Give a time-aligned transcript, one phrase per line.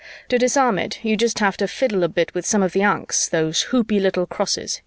[0.29, 3.29] To disarm it, you just have to fiddle a bit with some of the ankhs,
[3.29, 4.79] those hoopy little crosses.